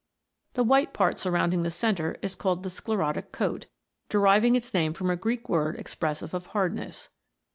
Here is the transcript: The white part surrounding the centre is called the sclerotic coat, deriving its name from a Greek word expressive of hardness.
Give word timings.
The 0.55 0.63
white 0.63 0.93
part 0.95 1.19
surrounding 1.19 1.61
the 1.61 1.69
centre 1.69 2.17
is 2.23 2.33
called 2.33 2.63
the 2.63 2.71
sclerotic 2.71 3.31
coat, 3.31 3.67
deriving 4.09 4.55
its 4.55 4.73
name 4.73 4.93
from 4.95 5.11
a 5.11 5.15
Greek 5.15 5.47
word 5.47 5.75
expressive 5.75 6.33
of 6.33 6.47
hardness. 6.47 7.09